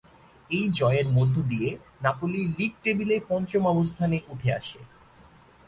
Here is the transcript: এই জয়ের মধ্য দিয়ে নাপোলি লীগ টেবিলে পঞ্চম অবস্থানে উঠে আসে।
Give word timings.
এই 0.49 0.65
জয়ের 0.69 1.07
মধ্য 1.09 1.35
দিয়ে 1.41 1.69
নাপোলি 2.01 2.41
লীগ 2.57 2.73
টেবিলে 2.83 3.15
পঞ্চম 3.29 3.63
অবস্থানে 3.65 4.17
উঠে 4.27 4.49
আসে। 4.53 4.79